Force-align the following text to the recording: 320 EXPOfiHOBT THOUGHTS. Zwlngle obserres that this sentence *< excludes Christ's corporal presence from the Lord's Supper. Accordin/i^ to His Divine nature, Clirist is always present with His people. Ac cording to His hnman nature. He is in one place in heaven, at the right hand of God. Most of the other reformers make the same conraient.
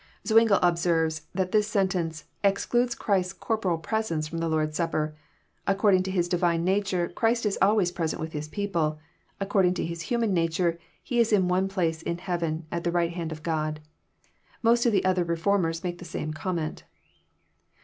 320 0.25 0.25
EXPOfiHOBT 0.25 0.61
THOUGHTS. 0.61 0.61
Zwlngle 0.65 0.71
obserres 0.71 1.21
that 1.35 1.51
this 1.51 1.67
sentence 1.67 2.23
*< 2.33 2.43
excludes 2.43 2.95
Christ's 2.95 3.33
corporal 3.33 3.77
presence 3.77 4.27
from 4.27 4.39
the 4.39 4.49
Lord's 4.49 4.75
Supper. 4.75 5.13
Accordin/i^ 5.67 6.03
to 6.05 6.09
His 6.09 6.27
Divine 6.27 6.63
nature, 6.63 7.09
Clirist 7.09 7.45
is 7.45 7.59
always 7.61 7.91
present 7.91 8.19
with 8.19 8.31
His 8.33 8.47
people. 8.47 8.97
Ac 9.39 9.49
cording 9.49 9.75
to 9.75 9.85
His 9.85 10.05
hnman 10.05 10.31
nature. 10.31 10.79
He 11.03 11.19
is 11.19 11.31
in 11.31 11.47
one 11.47 11.67
place 11.67 12.01
in 12.01 12.17
heaven, 12.17 12.65
at 12.71 12.83
the 12.83 12.91
right 12.91 13.11
hand 13.11 13.31
of 13.31 13.43
God. 13.43 13.79
Most 14.63 14.87
of 14.87 14.91
the 14.91 15.05
other 15.05 15.23
reformers 15.23 15.83
make 15.83 15.99
the 15.99 16.03
same 16.05 16.33
conraient. 16.33 16.81